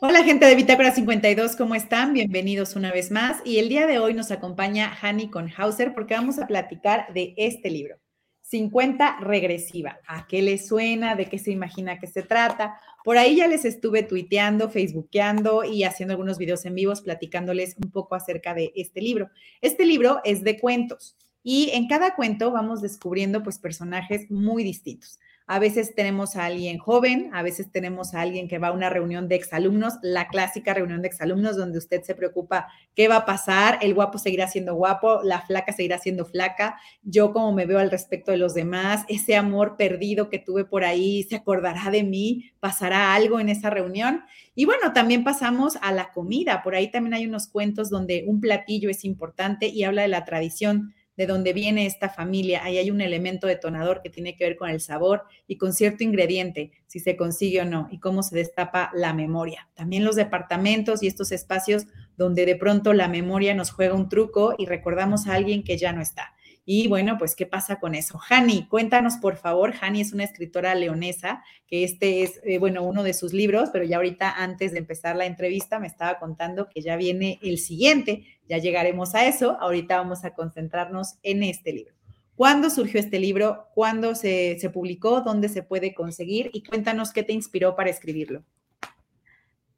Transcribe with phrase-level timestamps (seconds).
[0.00, 2.12] Hola gente de Bitácora 52, ¿cómo están?
[2.12, 3.38] Bienvenidos una vez más.
[3.44, 7.68] Y el día de hoy nos acompaña Hani Conhauser porque vamos a platicar de este
[7.68, 7.96] libro,
[8.42, 9.98] 50 regresiva.
[10.06, 11.16] ¿A qué le suena?
[11.16, 12.80] ¿De qué se imagina que se trata?
[13.02, 17.90] Por ahí ya les estuve tuiteando, facebookeando y haciendo algunos videos en vivos platicándoles un
[17.90, 19.30] poco acerca de este libro.
[19.60, 25.18] Este libro es de cuentos y en cada cuento vamos descubriendo pues personajes muy distintos.
[25.50, 28.90] A veces tenemos a alguien joven, a veces tenemos a alguien que va a una
[28.90, 33.24] reunión de exalumnos, la clásica reunión de exalumnos donde usted se preocupa qué va a
[33.24, 37.78] pasar, el guapo seguirá siendo guapo, la flaca seguirá siendo flaca, yo como me veo
[37.78, 42.02] al respecto de los demás, ese amor perdido que tuve por ahí, se acordará de
[42.02, 44.24] mí, pasará algo en esa reunión.
[44.54, 48.42] Y bueno, también pasamos a la comida, por ahí también hay unos cuentos donde un
[48.42, 52.62] platillo es importante y habla de la tradición de dónde viene esta familia.
[52.62, 56.04] Ahí hay un elemento detonador que tiene que ver con el sabor y con cierto
[56.04, 59.68] ingrediente, si se consigue o no, y cómo se destapa la memoria.
[59.74, 64.54] También los departamentos y estos espacios donde de pronto la memoria nos juega un truco
[64.56, 66.34] y recordamos a alguien que ya no está.
[66.70, 68.20] Y bueno, pues, ¿qué pasa con eso?
[68.28, 69.72] Hani, cuéntanos, por favor.
[69.80, 73.86] Hani es una escritora leonesa, que este es, eh, bueno, uno de sus libros, pero
[73.86, 78.26] ya ahorita, antes de empezar la entrevista, me estaba contando que ya viene el siguiente.
[78.50, 79.56] Ya llegaremos a eso.
[79.58, 81.94] Ahorita vamos a concentrarnos en este libro.
[82.34, 83.68] ¿Cuándo surgió este libro?
[83.74, 85.22] ¿Cuándo se, publicó?
[85.22, 86.50] ¿Dónde se puede conseguir?
[86.52, 88.44] Y cuéntanos qué te inspiró para escribirlo.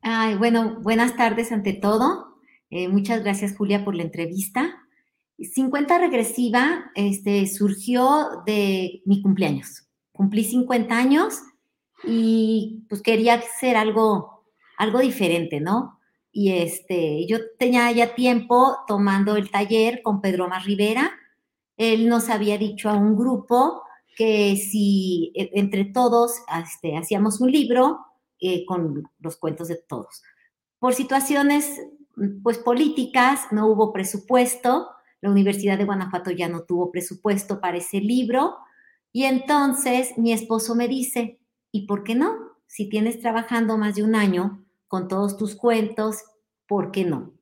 [0.02, 2.34] Ay, bueno, buenas tardes ante todo.
[2.68, 4.88] Eh, muchas gracias, Julia, por la entrevista.
[5.44, 9.86] 50 regresiva este, surgió de mi cumpleaños.
[10.12, 11.40] Cumplí 50 años
[12.04, 14.44] y pues quería hacer algo,
[14.76, 15.98] algo diferente, ¿no?
[16.32, 21.10] Y este, yo tenía ya tiempo tomando el taller con Pedro Más Rivera.
[21.76, 23.82] Él nos había dicho a un grupo
[24.16, 28.00] que si e, entre todos este, hacíamos un libro
[28.40, 30.22] eh, con los cuentos de todos.
[30.78, 31.80] Por situaciones
[32.42, 34.88] pues políticas, no hubo presupuesto,
[35.20, 38.56] la Universidad de Guanajuato ya no tuvo presupuesto para ese libro.
[39.12, 41.40] Y entonces mi esposo me dice,
[41.72, 42.36] ¿y por qué no?
[42.66, 46.18] Si tienes trabajando más de un año con todos tus cuentos,
[46.66, 47.34] ¿por qué no?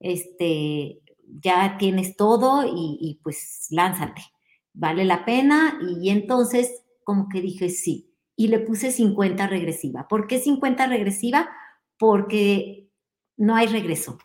[0.00, 1.02] Este,
[1.42, 4.22] ya tienes todo y, pues lánzate,
[4.72, 5.78] vale la pena.
[6.00, 8.14] Y entonces como que dije sí.
[8.36, 10.06] Y le puse 50 regresiva.
[10.08, 11.48] ¿Por qué 50 regresiva?
[11.98, 12.88] Porque
[13.36, 14.18] no hay regreso.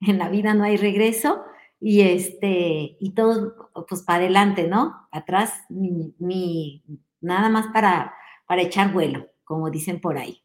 [0.00, 1.44] En la vida no hay regreso
[1.86, 5.06] y este, y todo, pues para adelante, ¿no?
[5.12, 6.82] Atrás, mi,
[7.20, 8.14] nada más para,
[8.46, 10.42] para echar vuelo, como dicen por ahí.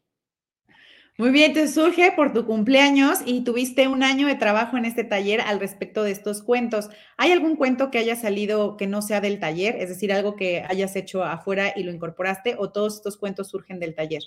[1.16, 5.02] Muy bien, te surge por tu cumpleaños y tuviste un año de trabajo en este
[5.02, 6.90] taller al respecto de estos cuentos.
[7.16, 9.76] ¿Hay algún cuento que haya salido que no sea del taller?
[9.76, 13.80] Es decir, algo que hayas hecho afuera y lo incorporaste o todos estos cuentos surgen
[13.80, 14.24] del taller?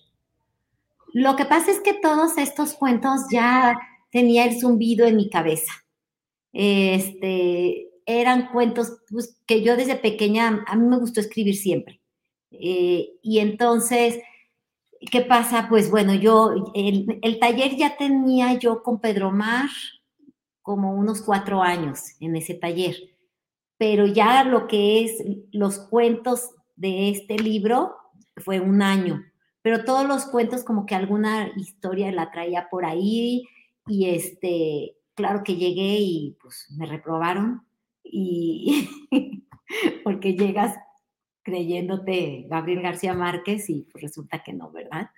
[1.13, 3.77] Lo que pasa es que todos estos cuentos ya
[4.09, 5.82] tenía el zumbido en mi cabeza.
[6.53, 11.99] Este, eran cuentos pues, que yo desde pequeña, a mí me gustó escribir siempre.
[12.51, 14.19] Eh, y entonces,
[15.11, 15.67] ¿qué pasa?
[15.69, 19.69] Pues bueno, yo, el, el, taller ya tenía yo con Pedro Mar
[20.61, 22.95] como unos cuatro años en ese taller,
[23.77, 27.95] pero ya lo que es los cuentos de este libro
[28.37, 29.23] fue un año,
[29.61, 33.43] pero todos los cuentos como que alguna historia la traía por ahí
[33.87, 37.65] y este, claro que llegué y pues me reprobaron
[38.03, 38.89] y
[40.03, 40.75] porque llegas
[41.43, 45.09] creyéndote Gabriel García Márquez y pues resulta que no, ¿verdad?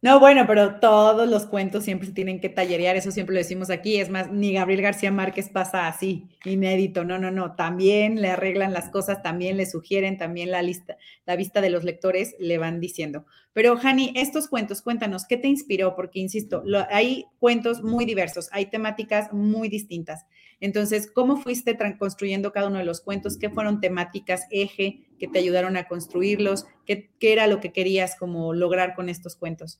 [0.00, 3.68] No, bueno, pero todos los cuentos siempre se tienen que tallerear, eso siempre lo decimos
[3.68, 3.96] aquí.
[3.98, 7.02] Es más, ni Gabriel García Márquez pasa así, inédito.
[7.04, 7.56] No, no, no.
[7.56, 11.82] También le arreglan las cosas, también le sugieren, también la lista, la vista de los
[11.82, 13.26] lectores le van diciendo.
[13.52, 15.96] Pero, Hani, estos cuentos, cuéntanos, ¿qué te inspiró?
[15.96, 20.26] Porque, insisto, hay cuentos muy diversos, hay temáticas muy distintas.
[20.60, 23.38] Entonces, ¿cómo fuiste construyendo cada uno de los cuentos?
[23.38, 26.66] ¿Qué fueron temáticas eje que te ayudaron a construirlos?
[26.84, 29.78] ¿Qué, era lo que querías como lograr con estos cuentos?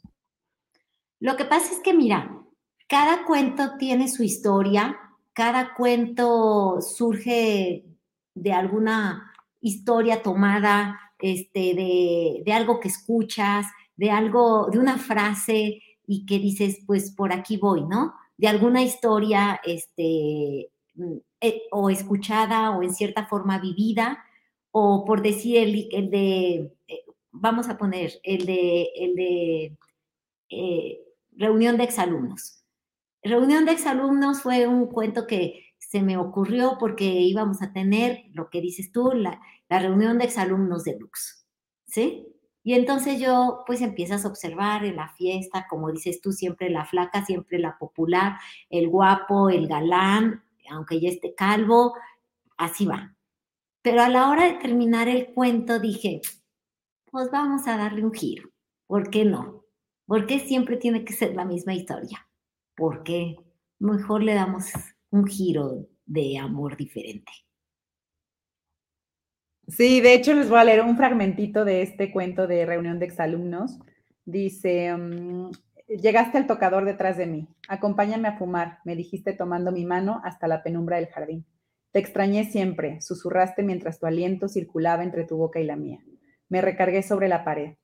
[1.21, 2.45] Lo que pasa es que, mira,
[2.87, 4.97] cada cuento tiene su historia,
[5.33, 7.85] cada cuento surge
[8.35, 13.67] de alguna historia tomada este, de, de algo que escuchas,
[13.97, 18.15] de algo, de una frase y que dices, pues por aquí voy, ¿no?
[18.39, 24.25] De alguna historia este, mm, eh, o escuchada o en cierta forma vivida,
[24.71, 29.77] o por decir el, de, eh, vamos a poner, el de, el de
[30.51, 31.01] eh,
[31.33, 32.65] reunión de exalumnos.
[33.23, 38.51] Reunión de exalumnos fue un cuento que se me ocurrió porque íbamos a tener, lo
[38.51, 41.47] que dices tú, la, la reunión de exalumnos de Lux,
[41.87, 42.27] ¿sí?
[42.69, 46.85] Y entonces yo, pues empiezas a observar en la fiesta, como dices tú, siempre la
[46.85, 48.37] flaca, siempre la popular,
[48.69, 51.95] el guapo, el galán, aunque ya esté calvo,
[52.59, 53.17] así va.
[53.81, 56.21] Pero a la hora de terminar el cuento dije,
[57.11, 58.51] pues vamos a darle un giro.
[58.87, 59.65] ¿Por qué no?
[60.05, 62.29] ¿Por qué siempre tiene que ser la misma historia?
[62.77, 63.37] ¿Por qué
[63.79, 64.67] mejor le damos
[65.09, 67.33] un giro de amor diferente?
[69.69, 73.05] Sí, de hecho les voy a leer un fragmentito de este cuento de reunión de
[73.05, 73.79] exalumnos.
[74.25, 75.51] Dice, mm,
[75.89, 80.49] llegaste al tocador detrás de mí, acompáñame a fumar, me dijiste tomando mi mano hasta
[80.49, 81.45] la penumbra del jardín.
[81.93, 85.99] Te extrañé siempre, susurraste mientras tu aliento circulaba entre tu boca y la mía.
[86.49, 87.75] Me recargué sobre la pared.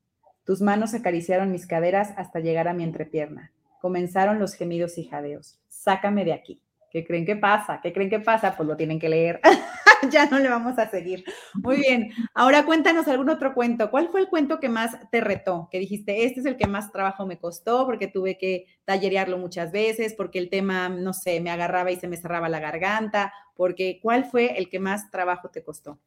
[0.45, 3.53] Tus manos acariciaron mis caderas hasta llegar a mi entrepierna.
[3.81, 5.59] Comenzaron los gemidos y jadeos.
[5.69, 6.64] Sácame de aquí.
[6.95, 7.81] ¿Qué creen que pasa?
[7.83, 8.55] ¿Qué creen que pasa?
[8.57, 9.41] Pues lo tienen que leer.
[10.13, 11.25] ya no le vamos a seguir.
[11.55, 12.13] Muy bien.
[12.35, 13.91] Ahora cuéntanos algún otro cuento.
[13.91, 15.69] ¿Cuál fue el cuento que más te retó?
[15.73, 19.73] Que dijiste, este es el que más trabajo me costó porque tuve que tallerearlo muchas
[19.73, 23.99] veces, porque el tema, no sé, me agarraba y se me cerraba la garganta, porque
[24.01, 25.99] ¿cuál fue el que más trabajo te costó?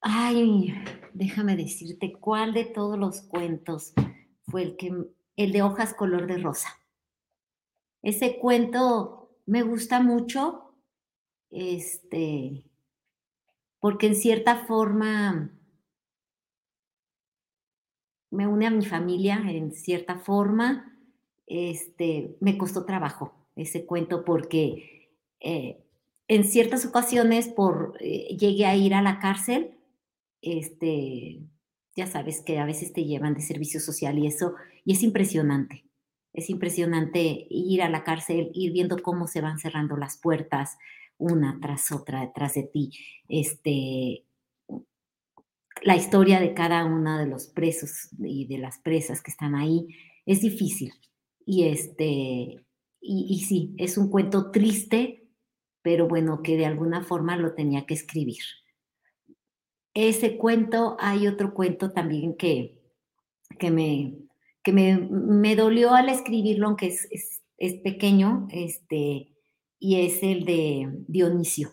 [0.00, 0.72] Ay,
[1.14, 3.92] déjame decirte, ¿cuál de todos los cuentos
[4.46, 4.92] fue el que,
[5.34, 6.77] el de hojas color de rosa?
[8.02, 10.74] Ese cuento me gusta mucho,
[11.50, 12.64] este,
[13.80, 15.50] porque en cierta forma
[18.30, 20.96] me une a mi familia, en cierta forma,
[21.46, 25.10] este, me costó trabajo ese cuento porque
[25.40, 25.82] eh,
[26.28, 29.74] en ciertas ocasiones por, eh, llegué a ir a la cárcel,
[30.42, 31.40] este,
[31.96, 34.54] ya sabes que a veces te llevan de servicio social y eso,
[34.84, 35.87] y es impresionante.
[36.38, 40.78] Es impresionante ir a la cárcel, ir viendo cómo se van cerrando las puertas
[41.16, 42.92] una tras otra detrás de ti.
[43.28, 44.24] Este,
[45.82, 49.88] la historia de cada uno de los presos y de las presas que están ahí
[50.26, 50.92] es difícil.
[51.44, 52.60] Y, este, y,
[53.00, 55.28] y sí, es un cuento triste,
[55.82, 58.44] pero bueno, que de alguna forma lo tenía que escribir.
[59.92, 62.80] Ese cuento, hay otro cuento también que,
[63.58, 64.27] que me,
[64.62, 67.08] que me, dolió al escribirlo, aunque es,
[67.56, 69.34] es, pequeño, este,
[69.78, 71.70] y es el de Dionisio.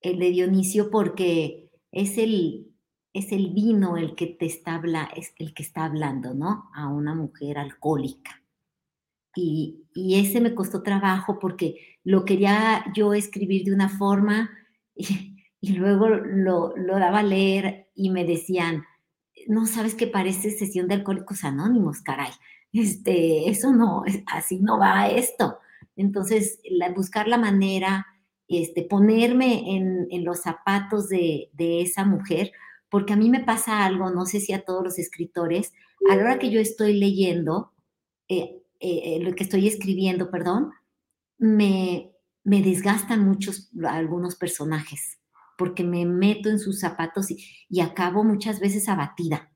[0.00, 2.72] El de Dionisio porque es el,
[3.12, 4.82] es el vino el que te está,
[5.16, 6.70] es el que está hablando, ¿no?
[6.74, 8.42] A una mujer alcohólica.
[9.34, 14.50] Y, y, ese me costó trabajo porque lo quería yo escribir de una forma
[14.94, 15.32] y,
[15.62, 18.84] y luego lo, lo, daba a leer y me decían,
[19.48, 22.32] no sabes que parece sesión de alcohólicos anónimos, caray.
[22.72, 25.58] Este, eso no, así no va esto.
[25.96, 26.60] Entonces,
[26.94, 28.06] buscar la manera,
[28.48, 32.52] este, ponerme en, los zapatos de, esa mujer,
[32.88, 35.72] porque a mí me pasa algo, no sé si a todos los escritores,
[36.10, 37.72] a la hora que yo estoy leyendo,
[38.28, 40.72] eh, eh, lo que estoy escribiendo, perdón,
[41.38, 42.12] me,
[42.44, 45.21] me desgastan muchos algunos personajes
[45.62, 49.52] porque me meto en sus zapatos y, acabo muchas veces abatida.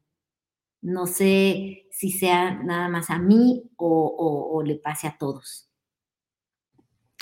[0.81, 5.69] No sé si sea nada más a mí o, le pase a todos.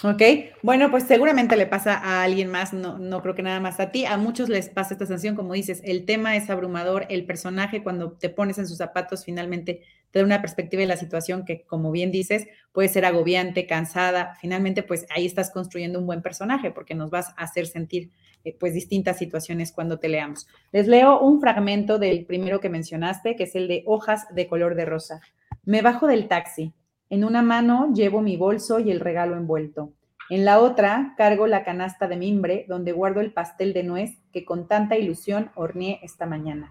[0.02, 0.20] Ok,
[0.62, 3.90] bueno, pues seguramente le pasa a alguien más, no, no creo que nada más a
[3.90, 7.82] ti, a muchos les pasa esta sensación, como dices, el tema es abrumador, el personaje
[7.82, 9.80] cuando te pones en sus zapatos finalmente
[10.14, 14.84] te una perspectiva de la situación que, como bien dices, puede ser agobiante, cansada, finalmente
[14.84, 18.12] pues ahí estás construyendo un buen personaje porque nos vas a hacer sentir
[18.44, 20.46] eh, pues distintas situaciones cuando te leamos.
[20.70, 24.76] Les leo un fragmento del primero que mencionaste, que es el de hojas de color
[24.76, 25.20] de rosa.
[25.64, 26.72] Me bajo del taxi.
[27.10, 29.94] En una mano llevo mi bolso y el regalo envuelto.
[30.30, 34.44] En la otra cargo la canasta de mimbre donde guardo el pastel de nuez que
[34.44, 36.70] con tanta ilusión horneé esta mañana.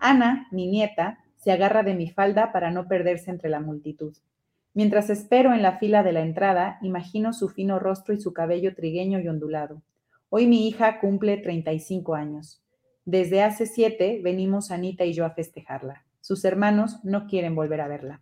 [0.00, 4.14] Ana, mi nieta, se agarra de mi falda para no perderse entre la multitud.
[4.74, 8.74] Mientras espero en la fila de la entrada, imagino su fino rostro y su cabello
[8.74, 9.82] trigueño y ondulado.
[10.28, 12.62] Hoy mi hija cumple 35 años.
[13.04, 16.04] Desde hace siete venimos Anita y yo a festejarla.
[16.20, 18.20] Sus hermanos no quieren volver a verla.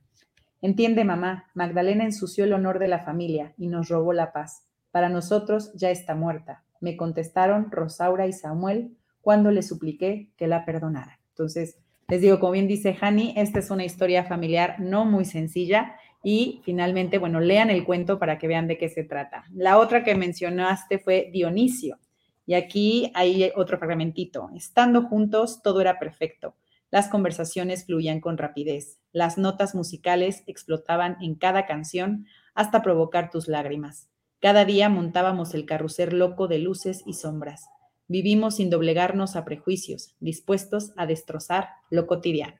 [0.62, 4.64] Entiende, mamá, Magdalena ensució el honor de la familia y nos robó la paz.
[4.90, 6.64] Para nosotros ya está muerta.
[6.80, 11.20] Me contestaron Rosaura y Samuel cuando le supliqué que la perdonara.
[11.30, 15.96] Entonces, les digo, como bien dice Hani, esta es una historia familiar no muy sencilla
[16.22, 19.44] y finalmente, bueno, lean el cuento para que vean de qué se trata.
[19.52, 21.98] La otra que mencionaste fue Dionisio.
[22.46, 24.48] Y aquí hay otro fragmentito.
[24.56, 26.54] Estando juntos, todo era perfecto.
[26.90, 28.98] Las conversaciones fluían con rapidez.
[29.12, 34.08] Las notas musicales explotaban en cada canción hasta provocar tus lágrimas.
[34.40, 37.66] Cada día montábamos el carrusel loco de luces y sombras.
[38.08, 42.56] Vivimos sin doblegarnos a prejuicios, dispuestos a destrozar lo cotidiano.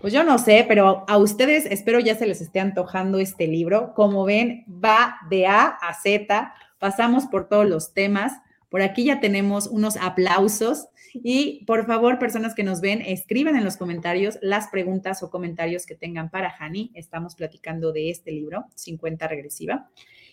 [0.00, 3.92] Pues yo no sé, pero a ustedes espero ya se les esté antojando este libro.
[3.94, 8.32] Como ven, va de A a Z, pasamos por todos los temas.
[8.68, 13.64] Por aquí ya tenemos unos aplausos y por favor, personas que nos ven, escriban en
[13.64, 16.90] los comentarios las preguntas o comentarios que tengan para Hani.
[16.94, 19.88] Estamos platicando de este libro, 50 regresiva.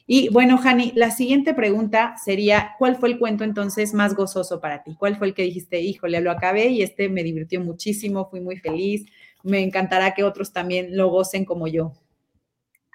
[0.08, 4.84] Y bueno, Hani, la siguiente pregunta sería, ¿cuál fue el cuento entonces más gozoso para
[4.84, 4.96] ti?
[4.96, 8.58] ¿Cuál fue el que dijiste, híjole, lo acabé y este me divirtió muchísimo, fui muy
[8.58, 9.06] feliz,
[9.44, 11.94] me encantará que otros también lo gocen como yo?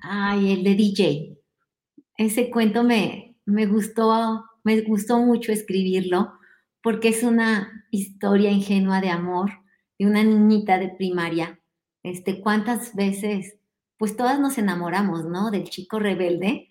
[0.03, 1.39] Ay, el de DJ.
[2.19, 6.33] Ese cuento me, me gustó, me gustó mucho escribirlo
[6.83, 9.51] porque es una historia ingenua de amor
[9.99, 11.61] de una niñita de primaria.
[12.03, 13.59] Este, ¿cuántas veces?
[13.99, 15.51] Pues todas nos enamoramos, ¿no?
[15.51, 16.66] Del chico rebelde.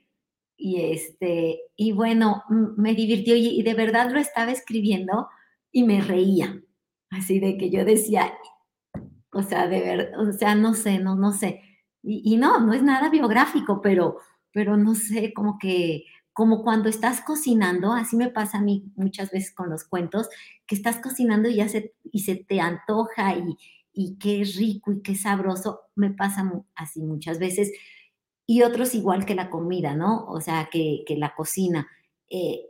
[0.58, 2.44] Y este, y bueno,
[2.78, 5.30] me divirtió y, de verdad lo estaba escribiendo
[5.72, 6.62] y me reía.
[7.10, 8.34] Así de que yo decía,
[9.32, 11.62] o sea, de verdad, o sea, no sé, no, no sé.
[12.04, 14.18] Y, y, no, no es nada biográfico, pero,
[14.52, 19.32] pero no sé, como que como cuando estás cocinando, así me pasa a mí muchas
[19.32, 20.28] veces con los cuentos,
[20.68, 23.56] que estás cocinando y, ya se, y se te antoja y,
[23.94, 27.72] y qué rico y qué sabroso, me pasa así muchas veces.
[28.46, 30.25] Y otros igual que la comida, ¿no?
[30.28, 31.88] O sea, que, la cocina,
[32.30, 32.62] eh,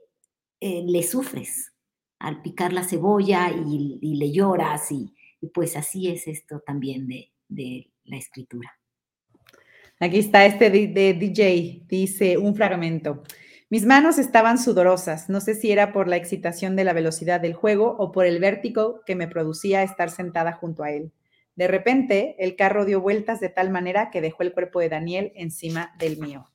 [0.59, 1.73] eh, le sufres
[2.19, 5.13] al picar la cebolla y, le lloras y,
[5.53, 8.75] pues así es esto también de la escritura.
[9.99, 13.23] Aquí está este de, DJ, dice un fragmento.
[13.69, 17.53] Mis manos estaban sudorosas, no sé si era por la excitación de la velocidad del
[17.53, 21.11] juego o por el vértigo que me producía estar sentada junto a él.
[21.55, 25.31] De repente, el carro dio vueltas de tal manera que dejó el cuerpo de Daniel
[25.35, 26.47] encima del mío.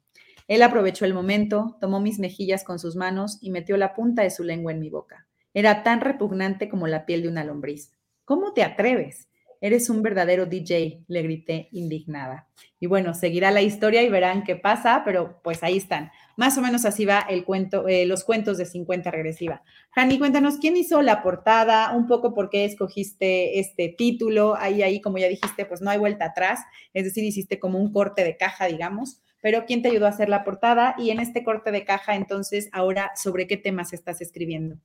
[0.46, 4.30] Él aprovechó el momento, tomó mis mejillas con sus manos y metió la punta de
[4.30, 5.28] su lengua en mi boca.
[5.54, 7.92] Era tan repugnante como la piel de una lombriz.
[8.24, 9.29] ¿Cómo te atreves?
[9.62, 12.48] Eres un verdadero DJ, le grité indignada.
[12.78, 16.10] Y bueno, seguirá la historia y verán qué pasa, pero pues ahí están.
[16.36, 19.62] Más o menos así va el cuento, eh, los cuentos de 50 regresiva.
[19.90, 24.56] Jani, cuéntanos quién hizo la portada, un poco por qué escogiste este título.
[24.56, 26.60] Ahí, ahí, como ya dijiste, pues no hay vuelta atrás,
[26.94, 29.20] es decir, hiciste como un corte de caja, digamos.
[29.42, 30.94] Pero ¿quién te ayudó a hacer la portada?
[30.96, 34.76] Y en este corte de caja, entonces, ahora, ¿sobre qué temas estás escribiendo?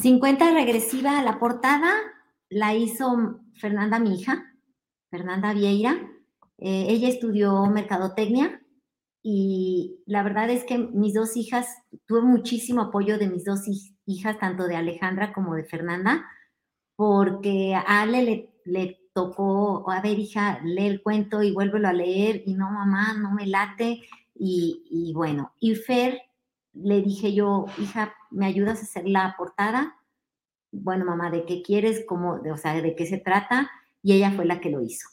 [0.00, 1.92] 50 regresiva, la portada
[2.50, 4.44] la hizo Fernanda, mi hija,
[5.10, 5.94] Fernanda Vieira.
[6.58, 8.60] Eh, ella estudió mercadotecnia
[9.22, 11.68] y la verdad es que mis dos hijas,
[12.06, 13.60] tuve muchísimo apoyo de mis dos
[14.06, 16.26] hijas, tanto de Alejandra como de Fernanda,
[16.96, 22.42] porque a Ale le, tocó, a ver hija, lee el cuento y vuélvelo a leer
[22.46, 24.02] y no mamá, no me late
[24.34, 26.22] y, bueno, y Fer
[26.72, 29.99] le dije yo, hija, ¿me ayudas a hacer la portada?
[30.72, 32.04] Bueno, mamá, ¿de qué quieres?
[32.06, 33.70] ¿Cómo, de, o sea, ¿de qué se trata?
[34.02, 35.08] Y ella fue la que lo hizo.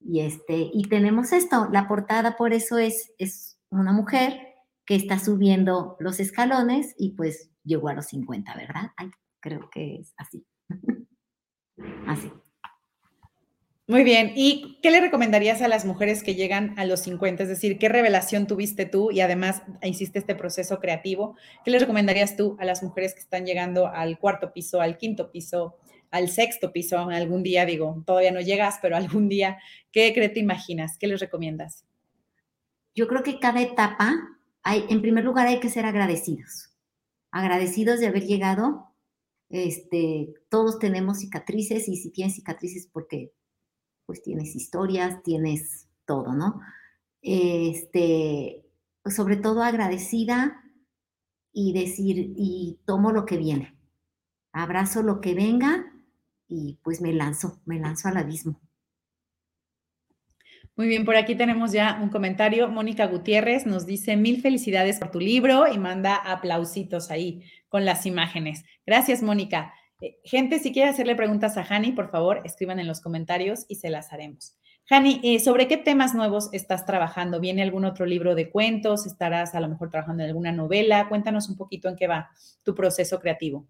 [0.00, 4.50] Y, este, y tenemos esto, la portada por eso es, es una mujer
[4.86, 8.90] que está subiendo los escalones y pues llegó a los 50, ¿verdad?
[8.96, 10.44] Ay, creo que es así.
[12.06, 12.32] así.
[13.90, 14.34] Muy bien.
[14.36, 17.42] ¿Y qué le recomendarías a las mujeres que llegan a los 50?
[17.42, 21.34] Es decir, ¿qué revelación tuviste tú y además hiciste este proceso creativo?
[21.64, 25.32] ¿Qué le recomendarías tú a las mujeres que están llegando al cuarto piso, al quinto
[25.32, 25.76] piso,
[26.12, 29.58] al sexto piso algún día, digo, todavía no llegas, pero algún día,
[29.90, 30.96] ¿qué te imaginas?
[30.96, 31.84] ¿Qué les recomiendas?
[32.94, 34.14] Yo creo que cada etapa,
[34.62, 36.70] hay, en primer lugar, hay que ser agradecidos.
[37.32, 38.92] Agradecidos de haber llegado.
[39.48, 43.32] Este, todos tenemos cicatrices y si tienes cicatrices porque
[44.10, 46.60] pues tienes historias, tienes todo, ¿no?
[47.22, 48.66] Este,
[49.04, 50.64] sobre todo agradecida
[51.52, 53.78] y decir, y tomo lo que viene,
[54.50, 55.92] abrazo lo que venga
[56.48, 58.60] y pues me lanzo, me lanzo al abismo.
[60.74, 62.66] Muy bien, por aquí tenemos ya un comentario.
[62.68, 68.06] Mónica Gutiérrez nos dice mil felicidades por tu libro y manda aplausitos ahí con las
[68.06, 68.64] imágenes.
[68.84, 69.72] Gracias, Mónica.
[70.00, 73.76] Eh, gente, si quiere hacerle preguntas a Hani, por favor, escriban en los comentarios y
[73.76, 74.56] se las haremos.
[74.88, 77.38] Hani, eh, ¿sobre qué temas nuevos estás trabajando?
[77.38, 79.06] ¿Viene algún otro libro de cuentos?
[79.06, 81.08] ¿Estarás a lo mejor trabajando en alguna novela?
[81.08, 82.30] Cuéntanos un poquito en qué va
[82.64, 83.68] tu proceso creativo.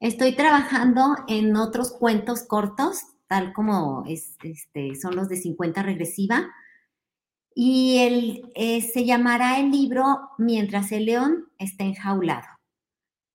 [0.00, 6.50] Estoy trabajando en otros cuentos cortos, tal como este, son los de 50 regresiva.
[7.54, 12.51] Y el, eh, se llamará el libro Mientras el león está enjaulado.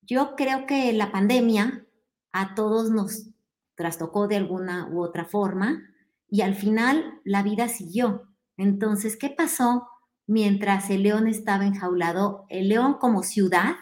[0.08, 1.86] Yo creo que la pandemia
[2.32, 3.28] a todos nos
[3.76, 5.82] trastocó de alguna u otra forma
[6.28, 8.28] y al final la vida siguió.
[8.56, 9.86] Entonces, ¿qué pasó
[10.26, 12.46] mientras el león estaba enjaulado?
[12.48, 13.76] El león como ciudad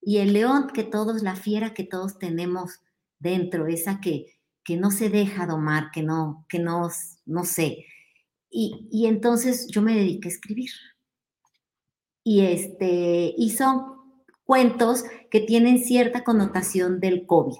[0.00, 2.80] Y el león que todos, la fiera que todos tenemos
[3.18, 4.26] dentro, esa que,
[4.64, 6.90] que no se deja domar, que no, que no,
[7.26, 7.86] no sé.
[8.50, 10.70] Y, y entonces yo me dediqué a escribir.
[12.22, 13.93] Y este, hizo
[14.44, 17.56] cuentos que tienen cierta connotación del COVID.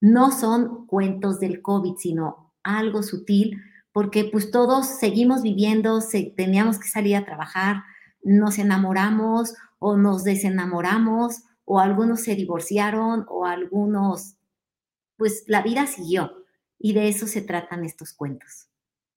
[0.00, 3.62] No son cuentos del COVID, sino algo sutil,
[3.92, 6.00] porque pues todos seguimos viviendo,
[6.36, 7.82] teníamos que salir a trabajar,
[8.22, 14.36] nos enamoramos o nos desenamoramos, o algunos se divorciaron, o algunos,
[15.16, 16.32] pues la vida siguió.
[16.78, 18.71] Y de eso se tratan estos cuentos.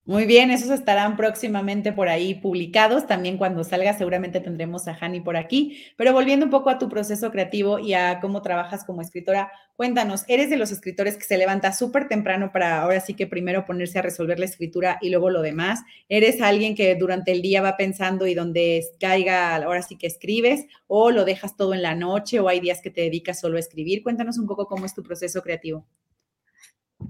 [0.08, 3.08] Muy bien, esos estarán próximamente por ahí publicados.
[3.08, 5.84] También cuando salga seguramente tendremos a Hani por aquí.
[5.98, 10.24] Pero volviendo un poco a tu proceso creativo y a cómo trabajas como escritora, cuéntanos,
[10.28, 13.98] ¿eres de los escritores que se levanta súper temprano para ahora sí que primero ponerse
[13.98, 15.80] a resolver la escritura y luego lo demás?
[16.08, 20.68] ¿Eres alguien que durante el día va pensando y donde caiga ahora sí que escribes
[20.86, 23.60] o lo dejas todo en la noche o hay días que te dedicas solo a
[23.60, 24.04] escribir?
[24.04, 25.84] Cuéntanos un poco cómo es tu proceso creativo.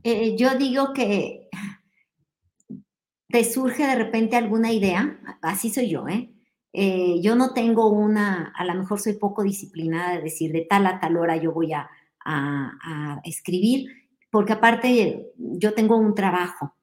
[0.01, 1.49] Eh, yo digo que
[3.29, 6.32] te surge de repente alguna idea, así soy yo, ¿eh?
[6.74, 7.20] ¿eh?
[7.22, 11.00] yo no tengo una, a lo mejor soy poco disciplinada de decir de tal a
[11.00, 11.89] tal hora yo voy a,
[13.24, 13.88] escribir,
[14.32, 16.74] porque aparte yo tengo un trabajo,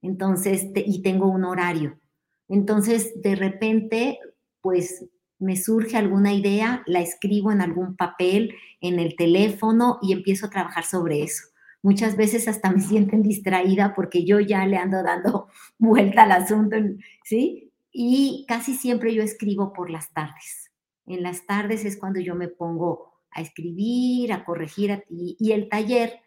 [0.00, 2.00] entonces, y tengo un horario.
[2.48, 4.18] Entonces, de repente,
[4.62, 5.04] pues
[5.38, 10.50] me surge alguna idea, la escribo en algún papel, en el teléfono y empiezo a
[10.50, 11.48] trabajar sobre eso
[11.82, 16.76] muchas veces hasta me sienten distraída porque yo ya le ando dando vuelta al asunto,
[17.24, 17.72] ¿sí?
[17.90, 20.70] Y casi siempre yo escribo por las tardes.
[21.06, 25.36] En las tardes es cuando yo me pongo a escribir, a corregir ti.
[25.38, 26.20] Y el taller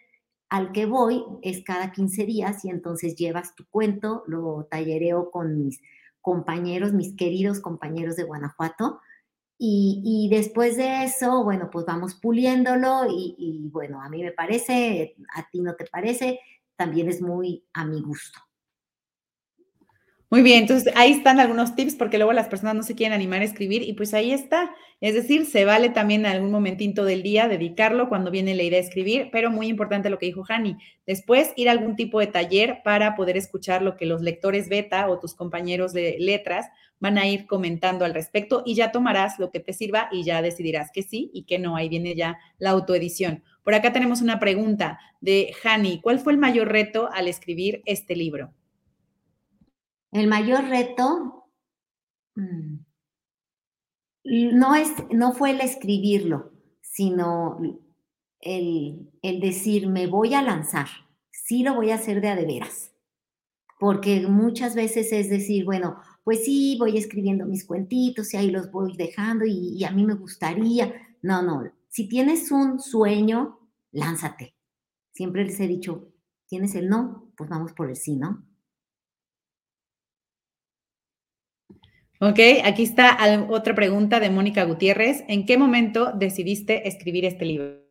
[0.50, 5.58] al que voy es cada 15 días y entonces llevas tu cuento, lo tallereo con
[5.58, 5.82] mis
[6.20, 9.00] compañeros, mis queridos compañeros de Guanajuato,
[9.64, 15.48] y, después de eso, bueno, pues vamos puliéndolo y, bueno, a mí me parece, a
[15.52, 16.40] ti no te parece,
[16.76, 18.40] también es muy a mi gusto.
[20.32, 23.42] Muy bien, entonces ahí están algunos tips porque luego las personas no se quieren animar
[23.42, 24.72] a escribir y pues ahí está.
[25.02, 28.80] Es decir, se vale también en algún momentito del día dedicarlo cuando viene la idea
[28.80, 30.78] de escribir, pero muy importante lo que dijo Hani.
[31.06, 35.10] Después ir a algún tipo de taller para poder escuchar lo que los lectores beta
[35.10, 36.68] o tus compañeros de letras
[37.02, 40.42] van a ir comentando al respecto y ya tomarás lo que te sirva y ya
[40.42, 41.76] decidirás que sí y que no.
[41.76, 43.44] Ahí viene ya la autoedición.
[43.64, 46.00] Por acá tenemos una pregunta de Hani.
[46.00, 48.54] ¿Cuál fue el mayor reto al escribir este libro?
[50.12, 51.46] El mayor reto
[52.36, 52.78] mm,
[54.54, 57.58] no, es, no fue el escribirlo, sino
[58.40, 60.88] el, el decir, me voy a lanzar,
[61.32, 62.92] sí lo voy a hacer de a de veras.
[63.80, 68.72] Porque muchas veces es decir, bueno, pues sí, voy escribiendo mis cuentitos y ahí los
[68.72, 70.94] voy dejando y, a mí me gustaría.
[71.24, 73.60] No, no, si tienes un sueño,
[73.92, 74.56] lánzate.
[75.14, 76.14] Siempre les he dicho,
[76.48, 78.46] tienes el no, pues vamos por el sí, ¿no?
[82.24, 83.18] Ok, aquí está
[83.50, 85.24] otra pregunta de Mónica Gutiérrez.
[85.28, 87.82] ¿En qué momento decidiste escribir este libro?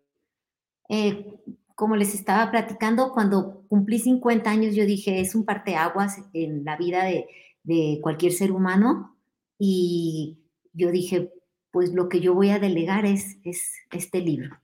[0.88, 1.26] Eh,
[1.74, 6.76] como les estaba platicando, cuando cumplí 50 años, yo dije, es un parteaguas en la
[6.76, 7.26] vida de,
[7.64, 9.16] de cualquier ser humano
[9.58, 10.38] y
[10.74, 11.32] yo dije,
[11.72, 14.60] pues lo que yo voy a delegar es, es este libro.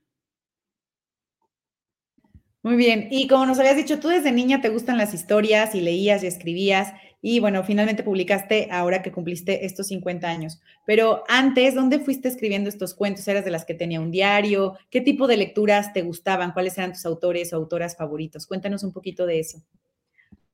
[2.63, 5.81] Muy bien, y como nos habías dicho, tú desde niña te gustan las historias y
[5.81, 6.93] leías y escribías
[7.29, 10.61] y bueno, finalmente publicaste ahora que cumpliste estos 50 años.
[10.87, 13.27] Pero antes, ¿dónde fuiste escribiendo estos cuentos?
[13.27, 14.75] ¿Eras de las que tenía un diario?
[14.91, 16.53] ¿Qué tipo de lecturas te gustaban?
[16.53, 18.47] ¿Cuáles eran tus autores o autoras favoritos?
[18.47, 19.61] Cuéntanos un poquito de eso.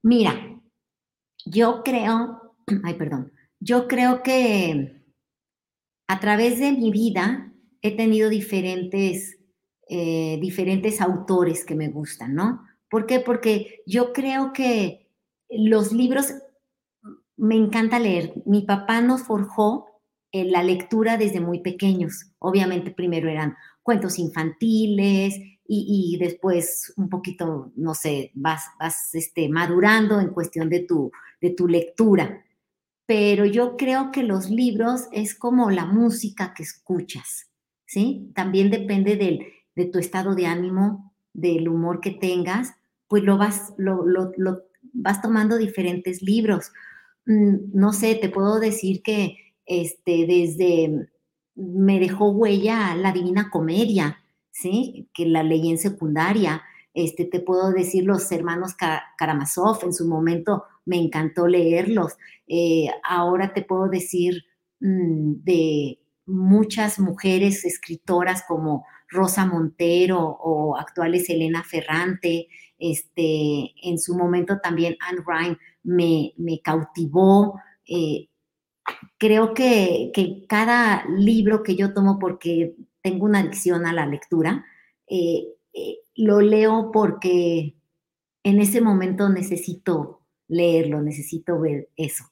[0.01, 0.63] Mira,
[1.45, 5.05] yo creo, ay, perdón, yo creo que
[6.09, 9.39] a través de mi vida he tenido diferentes,
[9.91, 12.65] eh, diferentes autores que me gustan, ¿no?
[12.89, 13.21] ¿Por qué?
[13.21, 15.11] Porque yo creo que
[15.51, 16.33] los libros
[17.37, 18.33] me encanta leer.
[18.47, 19.87] Mi papá nos forjó
[20.33, 22.33] en la lectura desde muy pequeños.
[22.38, 25.38] Obviamente primero eran cuentos infantiles,
[25.75, 31.51] y, después un poquito, no sé, vas, vas este, madurando en cuestión de tu, de
[31.51, 32.45] tu lectura.
[33.07, 37.49] Pero yo creo que los libros es como la música que escuchas,
[37.87, 38.31] ¿sí?
[38.35, 42.75] También depende del, de tu estado de ánimo, del humor que tengas,
[43.09, 46.73] pues lo vas, lo, lo, lo vas tomando diferentes libros.
[47.27, 51.09] Mm, no sé, te puedo decir que este, desde
[51.55, 54.19] me dejó huella la Divina Comedia,
[54.51, 55.09] ¿sí?
[55.15, 56.63] Que la leí en secundaria.
[56.95, 58.75] Este, te puedo decir los hermanos
[59.19, 62.17] Karamazov, en su momento me encantó leerlos.
[62.47, 64.45] Eh, ahora te puedo decir
[64.81, 74.17] mm, de muchas mujeres escritoras como Rosa Montero o actuales Elena Ferrante, este, en su
[74.17, 77.61] momento también Anne Ryan me, cautivó.
[77.87, 78.29] Eh,
[79.18, 80.12] creo que,
[80.49, 84.64] cada libro que yo tomo, porque tengo una adicción a la lectura,
[85.09, 87.75] eh, eh, lo leo porque
[88.42, 92.25] en ese momento necesito leerlo, necesito ver eso.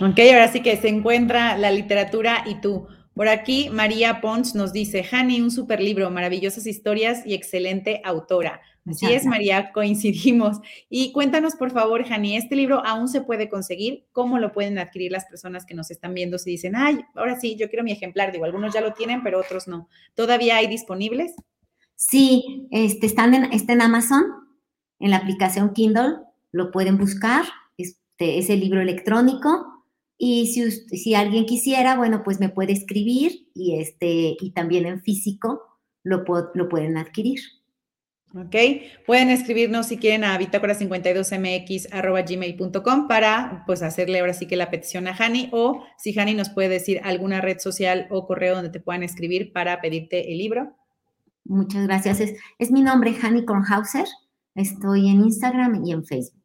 [0.00, 2.86] Ok, ahora sí que se encuentra la literatura y tú.
[3.20, 8.62] Por aquí, María Pons nos dice, Hani, un super libro, maravillosas historias y excelente autora.
[8.86, 10.56] Así es, María, coincidimos.
[10.88, 14.06] Y cuéntanos, por favor, Hani, ¿este libro aún se puede conseguir?
[14.12, 17.56] ¿Cómo lo pueden adquirir las personas que nos están viendo si dicen, ay, ahora sí,
[17.56, 18.32] yo quiero mi ejemplar?
[18.32, 19.90] Digo, algunos ya lo tienen, pero otros no.
[20.14, 21.34] ¿Todavía hay disponibles?
[21.96, 24.24] Sí, este, están en, está en Amazon,
[24.98, 26.20] en la aplicación Kindle,
[26.52, 27.44] lo pueden buscar,
[27.76, 29.79] este, es el libro electrónico
[30.22, 35.00] y si, si alguien quisiera, bueno, pues me puede escribir y, este, y también en
[35.00, 35.62] físico
[36.02, 37.40] lo, lo pueden adquirir.
[38.34, 38.54] Ok,
[39.06, 45.16] pueden escribirnos si quieren a bitácora52mx.gmail.com para pues hacerle ahora sí que la petición a
[45.18, 49.02] Hani o si Hani nos puede decir alguna red social o correo donde te puedan
[49.02, 50.76] escribir para pedirte el libro.
[51.44, 52.20] Muchas gracias.
[52.20, 54.04] Es, es mi nombre, Hani Kornhauser.
[54.54, 56.39] Estoy en Instagram y en Facebook.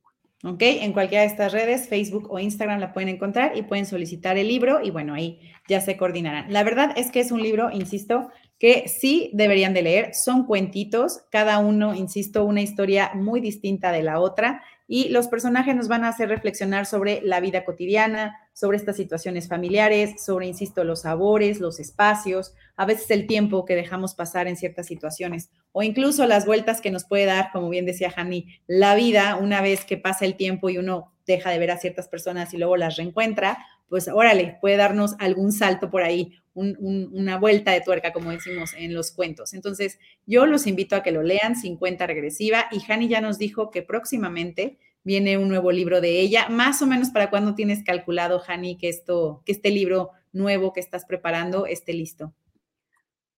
[0.46, 0.62] ¿Ok?
[0.62, 4.48] En cualquiera de estas redes, Facebook o Instagram la pueden encontrar y pueden solicitar el
[4.48, 6.54] libro y bueno, ahí ya se coordinarán.
[6.54, 8.30] La verdad es que es un libro, insisto,
[8.60, 10.14] que sí deberían de leer.
[10.14, 15.76] Son cuentitos, cada uno, insisto, una historia muy distinta de la otra y los personajes
[15.76, 20.84] nos van a hacer reflexionar sobre la vida cotidiana, sobre estas situaciones familiares, sobre, insisto,
[20.84, 25.84] los sabores, los espacios, a veces el tiempo que dejamos pasar en ciertas situaciones o
[25.84, 29.84] incluso las vueltas que nos puede dar, como bien decía Jani, la vida una vez
[29.84, 32.96] que pasa el tiempo y uno deja de ver a ciertas personas y luego las
[32.96, 33.58] reencuentra,
[33.90, 38.94] pues órale, puede darnos algún salto por ahí, una vuelta de tuerca, como decimos en
[38.94, 39.54] los cuentos.
[39.54, 43.70] Entonces, yo los invito a que lo lean, 50 regresiva, y Hani ya nos dijo
[43.70, 46.48] que próximamente viene un nuevo libro de ella.
[46.48, 50.80] Más o menos para cuándo tienes calculado, Hani, que esto, que este libro nuevo que
[50.80, 52.34] estás preparando esté listo.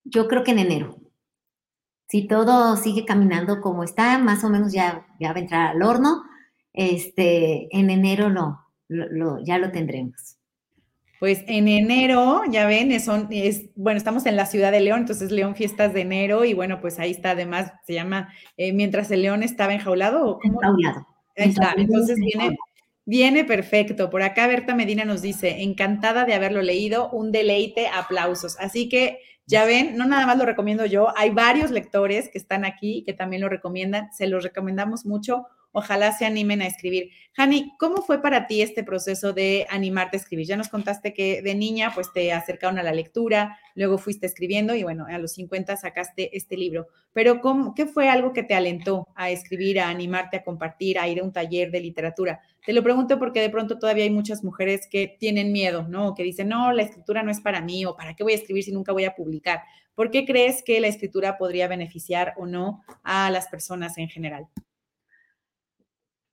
[0.04, 1.07] Yo creo que en enero.
[2.08, 5.82] Si todo sigue caminando como está, más o menos ya, ya va a entrar al
[5.82, 6.22] horno.
[6.72, 10.38] Este, en enero lo, lo, ya lo tendremos.
[11.20, 15.32] Pues en enero, ya ven, es, es, bueno, estamos en la ciudad de León, entonces
[15.32, 19.22] León Fiestas de enero y bueno, pues ahí está, además se llama eh, Mientras el
[19.22, 20.38] León estaba enjaulado.
[20.44, 21.06] Enjaulado.
[21.36, 22.56] Ahí está, entonces viene,
[23.04, 24.10] viene perfecto.
[24.10, 28.56] Por acá Berta Medina nos dice, encantada de haberlo leído, un deleite, aplausos.
[28.60, 29.18] Así que
[29.48, 33.14] ya ven, no nada más lo recomiendo yo, hay varios lectores que están aquí que
[33.14, 37.10] también lo recomiendan, se los recomendamos mucho ojalá se animen a escribir.
[37.36, 40.46] Hani, ¿cómo fue para ti este proceso de animarte a escribir?
[40.46, 44.74] Ya nos contaste que de niña pues te acercaron a la lectura, luego fuiste escribiendo
[44.74, 48.54] y bueno, a los 50 sacaste este libro, pero ¿cómo, ¿qué fue algo que te
[48.54, 52.40] alentó a escribir, a animarte a compartir, a ir a un taller de literatura?
[52.64, 56.14] Te lo pregunto porque de pronto todavía hay muchas mujeres que tienen miedo, ¿no?
[56.14, 58.64] Que dicen, no, la escritura no es para mí o para qué voy a escribir
[58.64, 59.62] si nunca voy a publicar.
[59.94, 64.48] ¿Por qué crees que la escritura podría beneficiar o no a las personas en general?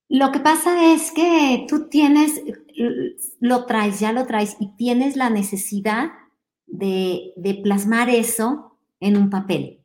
[0.10, 2.42] Lo que pasa es que tú tienes,
[3.40, 6.12] lo traes, ya lo traes y tienes la necesidad
[6.68, 9.82] de, plasmar eso en un papel.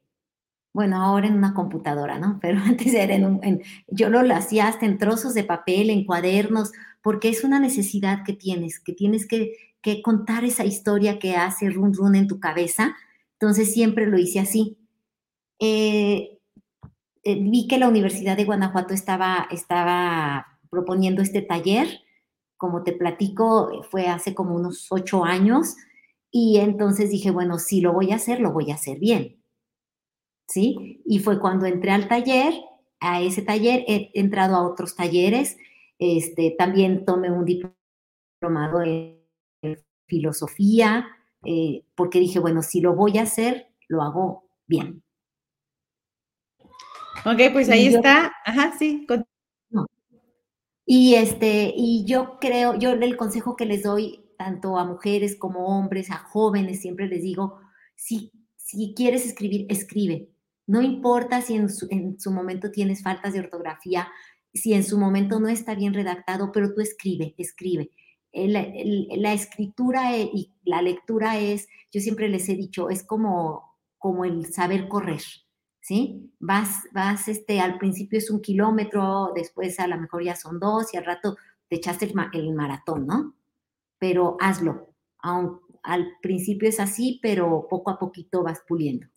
[0.72, 2.38] Bueno, ahora en una computadora, ¿no?
[2.42, 6.72] Pero antes era en un, yo lo hacía hasta en trozos de papel, en cuadernos,
[7.02, 9.56] porque es una necesidad que tienes, que tienes que,
[10.04, 12.94] contar esa historia que hace run run en tu cabeza.
[13.38, 14.76] Entonces siempre lo hice así.
[15.59, 16.39] Eh,
[17.22, 21.87] eh, vi que la Universidad de Guanajuato estaba, estaba proponiendo este taller.
[22.56, 25.76] Como te platico, fue hace como unos ocho años.
[26.30, 29.42] Y entonces dije, bueno, si lo voy a hacer, lo voy a hacer bien.
[30.48, 31.02] ¿Sí?
[31.04, 32.54] Y fue cuando entré al taller,
[33.00, 35.56] a ese taller, he entrado a otros talleres.
[35.98, 39.20] Este, también tomé un diplomado en
[40.06, 41.06] filosofía,
[41.44, 45.02] eh, porque dije, bueno, si lo voy a hacer, lo hago bien.
[47.24, 48.33] Ok, pues ahí está.
[48.44, 49.06] Ajá, sí.
[50.87, 55.66] Y este, y yo creo, yo el consejo que les doy tanto a mujeres como
[55.66, 57.61] hombres, a jóvenes, siempre les digo,
[57.94, 60.30] si, si quieres escribir, escribe.
[60.66, 64.09] No importa si en su, en su momento tienes faltas de ortografía,
[64.52, 67.90] si en su momento no está bien redactado, pero tú escribe, escribe.
[68.33, 74.24] la escritura e, y la lectura es, yo siempre les he dicho, es como, como
[74.24, 75.22] el saber correr.
[75.90, 76.33] ¿Sí?
[76.38, 80.94] Vas, vas, este, al principio es un kilómetro, después a lo mejor ya son dos
[80.94, 81.37] y al rato
[81.68, 83.35] te echaste el, maratón, ¿no?
[83.98, 89.09] Pero hazlo, al principio es así, pero poco a poquito vas puliendo.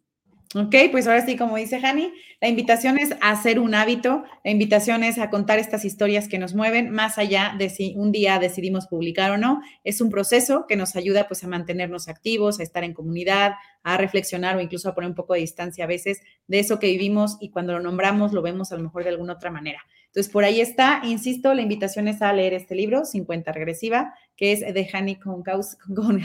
[0.55, 4.51] Ok, pues ahora sí, como dice Hani, la invitación es a hacer un hábito, la
[4.51, 8.37] invitación es a contar estas historias que nos mueven, más allá de si un día
[8.37, 12.63] decidimos publicar o no, es un proceso que nos ayuda pues a mantenernos activos, a
[12.63, 16.21] estar en comunidad, a reflexionar o incluso a poner un poco de distancia a veces
[16.45, 19.33] de eso que vivimos y cuando lo nombramos lo vemos a lo mejor de alguna
[19.33, 19.79] otra manera.
[20.13, 24.51] Entonces, por ahí está, insisto, la invitación es a leer este libro, 50 Regresiva, que
[24.51, 25.17] es de Hanny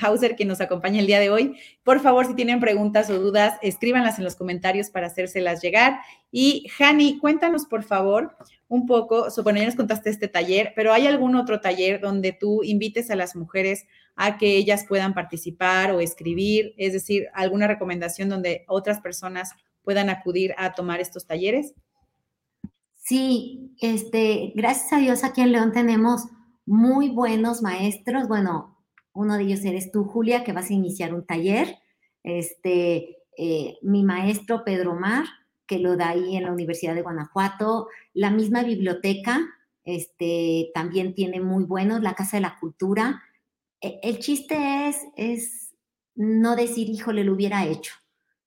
[0.03, 1.57] Hauser, que nos acompaña el día de hoy.
[1.85, 6.01] Por favor, si tienen preguntas o dudas, escríbanlas en los comentarios para hacérselas llegar.
[6.31, 8.37] Y Hani, cuéntanos, por favor,
[8.69, 12.63] un poco, bueno, ya nos contaste este taller, pero ¿hay algún otro taller donde tú
[12.65, 16.75] invites a las mujeres a que ellas puedan participar o escribir?
[16.77, 21.73] Es decir, alguna recomendación donde otras personas puedan acudir a tomar estos talleres?
[23.09, 26.27] Sí, este, gracias a Dios aquí en León tenemos
[26.67, 28.29] muy buenos maestros.
[28.29, 31.79] Bueno, uno de ellos eres tú, Julia, que vas a iniciar un taller.
[32.23, 35.25] Este, eh, mi maestro Pedro Mar,
[35.67, 37.89] que lo da ahí en la Universidad de Guanajuato.
[38.13, 39.41] La misma biblioteca,
[39.85, 43.23] este, también tiene muy buenos, la Casa de la Cultura.
[43.81, 45.75] E, el chiste es, es
[46.15, 47.95] no decir, híjole, lo hubiera hecho.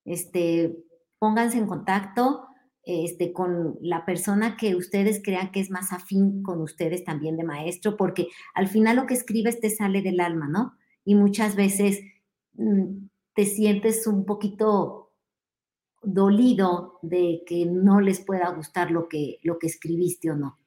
[0.06, 0.86] Este,
[1.18, 2.51] pónganse en contacto
[2.84, 7.44] este, con la persona que ustedes crean que es más afín con ustedes también de
[7.44, 10.74] maestro, porque al final lo que escribes te sale del alma, ¿no?
[11.06, 12.02] Y muchas veces
[12.54, 15.12] mm, te sientes un poquito
[16.02, 20.58] dolido de que no les pueda gustar lo que, lo que escribiste o no.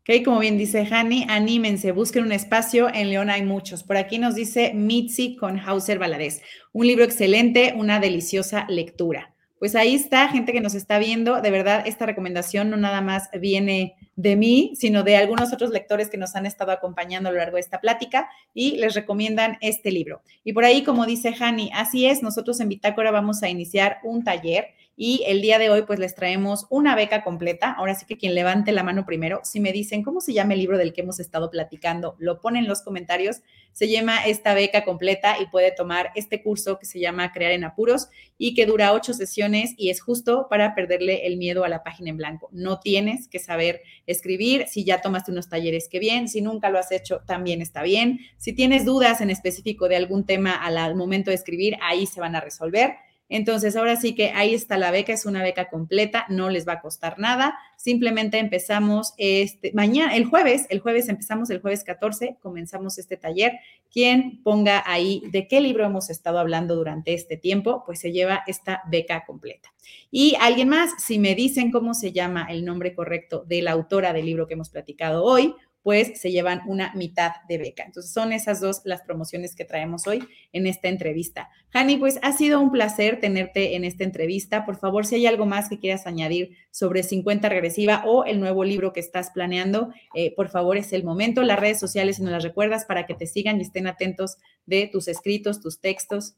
[0.00, 2.92] Ok, como bien dice Hani, anímense, busquen un espacio.
[2.92, 3.84] En León hay muchos.
[3.84, 6.40] Por aquí nos dice Mitzi con Hauser Valadez.
[6.72, 11.40] Un libro excelente, una deliciosa lectura pues ahí está, gente que nos está viendo.
[11.40, 16.08] De verdad, esta recomendación no nada más viene de mí, sino de algunos otros lectores
[16.10, 19.90] que nos han estado acompañando a lo largo de esta plática y les recomiendan este
[19.90, 20.22] libro.
[20.44, 24.24] Y por ahí, como dice Hani, así es, nosotros en Bitácora vamos a iniciar un
[24.24, 24.68] taller
[25.00, 27.70] y el día de hoy, pues les traemos una beca completa.
[27.70, 30.58] Ahora sí que quien levante la mano primero, si me dicen cómo se llama el
[30.58, 33.42] libro del que hemos estado platicando, lo ponen en los comentarios.
[33.70, 37.62] Se llama esta beca completa y puede tomar este curso que se llama Crear en
[37.62, 38.08] Apuros
[38.38, 42.10] y que dura ocho sesiones y es justo para perderle el miedo a la página
[42.10, 42.48] en blanco.
[42.50, 44.66] No tienes que saber escribir.
[44.66, 46.26] Si ya tomaste unos talleres, qué bien.
[46.26, 48.18] Si nunca lo has hecho, también está bien.
[48.36, 52.34] Si tienes dudas en específico de algún tema al momento de escribir, ahí se van
[52.34, 52.96] a resolver.
[53.28, 56.74] Entonces, ahora sí que ahí está la beca, es una beca completa, no les va
[56.74, 57.58] a costar nada.
[57.76, 63.52] Simplemente empezamos este mañana, el jueves, el jueves empezamos el jueves 14, comenzamos este taller.
[63.90, 68.42] Quien ponga ahí de qué libro hemos estado hablando durante este tiempo, pues se lleva
[68.46, 69.72] esta beca completa.
[70.10, 74.12] Y alguien más, si me dicen cómo se llama el nombre correcto de la autora
[74.12, 77.84] del libro que hemos platicado hoy, pues se llevan una mitad de beca.
[77.84, 81.48] Entonces son esas dos las promociones que traemos hoy en esta entrevista.
[81.72, 84.66] Hani, pues ha sido un placer tenerte en esta entrevista.
[84.66, 88.64] Por favor, si hay algo más que quieras añadir sobre 50 regresiva o el nuevo
[88.64, 91.42] libro que estás planeando, eh, por favor es el momento.
[91.42, 94.36] Las redes sociales, si nos las recuerdas, para que te sigan y estén atentos
[94.66, 96.36] de tus escritos, tus textos.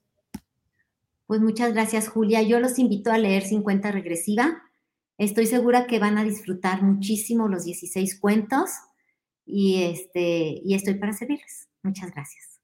[1.27, 2.43] Pues muchas gracias, Julia.
[2.43, 4.63] Yo los invito a leer 50 regresiva.
[5.17, 8.71] Estoy segura que van a disfrutar muchísimo los 16 cuentos
[9.53, 11.69] y, este, y estoy para servirles.
[11.83, 12.61] Muchas gracias.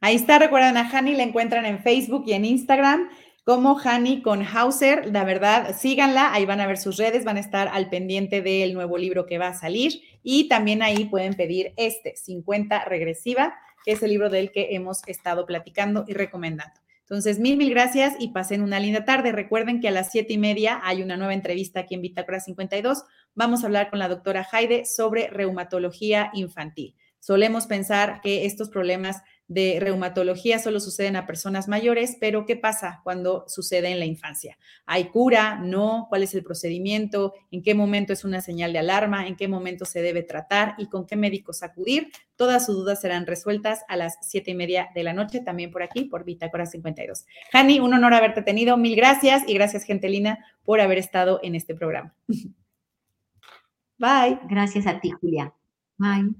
[0.00, 3.10] Ahí está, recuerden a Hani, la encuentran en Facebook y en Instagram
[3.44, 5.10] como Hani con Hauser.
[5.12, 8.74] La verdad, síganla, ahí van a ver sus redes, van a estar al pendiente del
[8.74, 13.92] nuevo libro que va a salir y también ahí pueden pedir este, 50 Regresiva, que
[13.92, 16.80] es el libro del que hemos estado platicando y recomendando.
[17.10, 19.32] Entonces, mil, mil gracias y pasen una linda tarde.
[19.32, 23.02] Recuerden que a las siete y media hay una nueva entrevista aquí en Bitácora 52.
[23.34, 26.96] Vamos a hablar con la doctora Jaide sobre reumatología infantil.
[27.20, 33.00] Solemos pensar que estos problemas de reumatología solo suceden a personas mayores, pero ¿qué pasa
[33.02, 34.56] cuando sucede en la infancia?
[34.86, 35.58] ¿Hay cura?
[35.60, 36.06] ¿No?
[36.08, 37.34] ¿Cuál es el procedimiento?
[37.50, 39.26] ¿En qué momento es una señal de alarma?
[39.26, 40.76] ¿En qué momento se debe tratar?
[40.78, 42.12] ¿Y con qué médicos acudir?
[42.36, 45.82] Todas sus dudas serán resueltas a las siete y media de la noche, también por
[45.82, 47.26] aquí, por Bitácora 52.
[47.52, 48.76] Hani, un honor haberte tenido.
[48.76, 52.14] Mil gracias y gracias, Gentelina, por haber estado en este programa.
[54.00, 54.40] Bye.
[54.48, 55.54] Gracias a ti, Julia.
[55.98, 56.34] Bye.